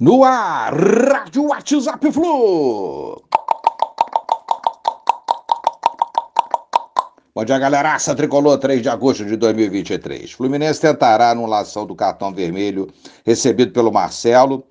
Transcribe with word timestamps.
No 0.00 0.24
ar, 0.24 0.72
Rádio 0.72 1.48
WhatsApp 1.48 2.10
Flu. 2.10 3.22
Bom 7.34 7.44
dia, 7.44 7.58
galeraça 7.58 8.14
tricolor, 8.14 8.56
3 8.56 8.80
de 8.80 8.88
agosto 8.88 9.26
de 9.26 9.36
2023. 9.36 10.32
Fluminense 10.32 10.80
tentará 10.80 11.26
a 11.26 11.30
anulação 11.32 11.84
do 11.84 11.94
cartão 11.94 12.32
vermelho 12.32 12.88
recebido 13.26 13.72
pelo 13.72 13.92
Marcelo 13.92 14.64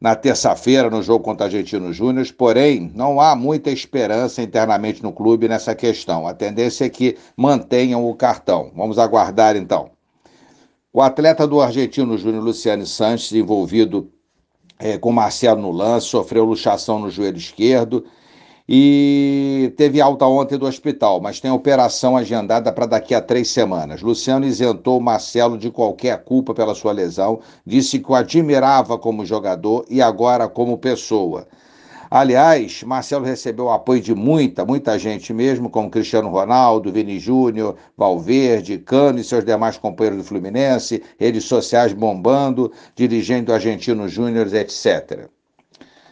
na 0.00 0.16
terça-feira 0.16 0.88
no 0.88 1.02
jogo 1.02 1.22
contra 1.22 1.44
Argentino 1.44 1.92
Júnior, 1.92 2.26
porém 2.32 2.90
não 2.94 3.20
há 3.20 3.36
muita 3.36 3.70
esperança 3.70 4.40
internamente 4.40 5.02
no 5.02 5.12
clube 5.12 5.48
nessa 5.48 5.74
questão. 5.74 6.26
A 6.26 6.32
tendência 6.32 6.86
é 6.86 6.88
que 6.88 7.18
mantenham 7.36 8.08
o 8.08 8.14
cartão. 8.14 8.72
Vamos 8.74 8.98
aguardar 8.98 9.54
então. 9.54 9.90
O 10.90 11.02
atleta 11.02 11.46
do 11.46 11.60
Argentino 11.60 12.16
Júnior, 12.16 12.42
Luciano 12.42 12.86
Sanches, 12.86 13.32
envolvido 13.32 14.10
é, 14.82 14.98
com 14.98 15.12
Marcelo 15.12 15.62
no 15.62 15.70
lance, 15.70 16.08
sofreu 16.08 16.44
luxação 16.44 16.98
no 16.98 17.08
joelho 17.08 17.36
esquerdo 17.36 18.04
e 18.68 19.72
teve 19.76 20.00
alta 20.00 20.26
ontem 20.26 20.58
do 20.58 20.66
hospital, 20.66 21.20
mas 21.20 21.38
tem 21.38 21.50
operação 21.52 22.16
agendada 22.16 22.72
para 22.72 22.86
daqui 22.86 23.14
a 23.14 23.20
três 23.20 23.48
semanas. 23.48 24.02
Luciano 24.02 24.44
isentou 24.44 25.00
Marcelo 25.00 25.56
de 25.56 25.70
qualquer 25.70 26.24
culpa 26.24 26.52
pela 26.52 26.74
sua 26.74 26.90
lesão, 26.90 27.40
disse 27.64 28.00
que 28.00 28.10
o 28.10 28.14
admirava 28.14 28.98
como 28.98 29.24
jogador 29.24 29.84
e 29.88 30.02
agora 30.02 30.48
como 30.48 30.76
pessoa. 30.76 31.46
Aliás, 32.14 32.82
Marcelo 32.82 33.24
recebeu 33.24 33.64
o 33.64 33.70
apoio 33.70 34.02
de 34.02 34.14
muita, 34.14 34.66
muita 34.66 34.98
gente 34.98 35.32
mesmo, 35.32 35.70
como 35.70 35.88
Cristiano 35.88 36.28
Ronaldo, 36.28 36.92
Vini 36.92 37.18
Júnior, 37.18 37.76
Valverde, 37.96 38.76
Cano 38.76 39.18
e 39.18 39.24
seus 39.24 39.42
demais 39.42 39.78
companheiros 39.78 40.18
do 40.22 40.28
Fluminense, 40.28 41.02
redes 41.18 41.44
sociais 41.44 41.94
bombando, 41.94 42.70
dirigendo 42.94 43.50
Argentino 43.50 44.06
Júnior, 44.10 44.46
etc. 44.54 45.26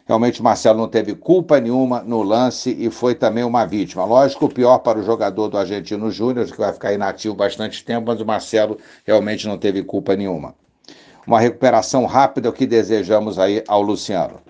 Realmente, 0.06 0.42
Marcelo 0.42 0.78
não 0.78 0.88
teve 0.88 1.14
culpa 1.14 1.60
nenhuma 1.60 2.02
no 2.02 2.22
lance 2.22 2.74
e 2.80 2.90
foi 2.90 3.14
também 3.14 3.44
uma 3.44 3.66
vítima. 3.66 4.02
Lógico, 4.06 4.46
o 4.46 4.48
pior 4.48 4.78
para 4.78 4.98
o 4.98 5.02
jogador 5.02 5.48
do 5.48 5.58
Argentino 5.58 6.10
Júnior, 6.10 6.46
que 6.46 6.56
vai 6.56 6.72
ficar 6.72 6.94
inativo 6.94 7.34
bastante 7.34 7.84
tempo, 7.84 8.06
mas 8.06 8.22
o 8.22 8.24
Marcelo 8.24 8.78
realmente 9.04 9.46
não 9.46 9.58
teve 9.58 9.82
culpa 9.82 10.16
nenhuma. 10.16 10.54
Uma 11.26 11.38
recuperação 11.38 12.06
rápida 12.06 12.48
é 12.48 12.50
o 12.50 12.54
que 12.54 12.66
desejamos 12.66 13.38
aí 13.38 13.62
ao 13.68 13.82
Luciano. 13.82 14.40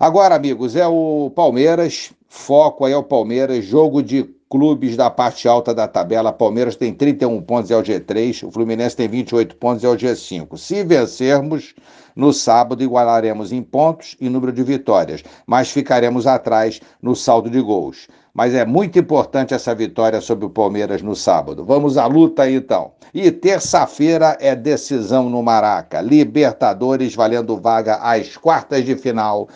Agora, 0.00 0.36
amigos, 0.36 0.76
é 0.76 0.86
o 0.86 1.32
Palmeiras, 1.34 2.12
foco 2.28 2.84
aí 2.84 2.92
é 2.92 2.96
o 2.96 3.02
Palmeiras, 3.02 3.64
jogo 3.64 4.00
de 4.00 4.22
clubes 4.48 4.96
da 4.96 5.10
parte 5.10 5.48
alta 5.48 5.74
da 5.74 5.88
tabela. 5.88 6.32
Palmeiras 6.32 6.76
tem 6.76 6.94
31 6.94 7.42
pontos, 7.42 7.72
é 7.72 7.76
o 7.76 7.82
G3, 7.82 8.46
o 8.46 8.50
Fluminense 8.52 8.94
tem 8.94 9.08
28 9.08 9.56
pontos, 9.56 9.82
é 9.82 9.88
o 9.88 9.96
G5. 9.96 10.56
Se 10.56 10.84
vencermos, 10.84 11.74
no 12.14 12.32
sábado 12.32 12.80
igualaremos 12.80 13.50
em 13.50 13.60
pontos 13.60 14.16
e 14.20 14.28
número 14.28 14.52
de 14.52 14.62
vitórias, 14.62 15.24
mas 15.44 15.70
ficaremos 15.70 16.28
atrás 16.28 16.80
no 17.02 17.16
saldo 17.16 17.50
de 17.50 17.60
gols. 17.60 18.06
Mas 18.32 18.54
é 18.54 18.64
muito 18.64 19.00
importante 19.00 19.52
essa 19.52 19.74
vitória 19.74 20.20
sobre 20.20 20.46
o 20.46 20.50
Palmeiras 20.50 21.02
no 21.02 21.16
sábado. 21.16 21.64
Vamos 21.64 21.98
à 21.98 22.06
luta 22.06 22.44
aí, 22.44 22.54
então. 22.54 22.92
E 23.12 23.32
terça-feira 23.32 24.38
é 24.40 24.54
decisão 24.54 25.28
no 25.28 25.42
Maraca. 25.42 26.00
Libertadores 26.00 27.16
valendo 27.16 27.56
vaga 27.56 27.96
às 27.96 28.36
quartas 28.36 28.84
de 28.84 28.94
final 28.94 29.48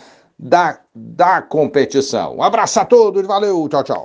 da, 0.43 0.77
da 0.93 1.41
competição. 1.41 2.35
Um 2.37 2.43
abraço 2.43 2.79
a 2.79 2.85
todos, 2.85 3.25
valeu, 3.25 3.67
tchau, 3.69 3.83
tchau. 3.83 4.01